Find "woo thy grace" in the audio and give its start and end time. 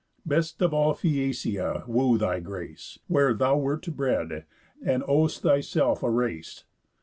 1.87-2.97